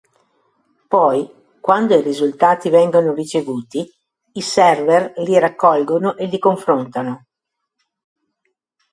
[0.87, 3.87] Poi, quando i risultati vengono ricevuti,
[4.31, 7.27] i server li raccolgono e li confrontano.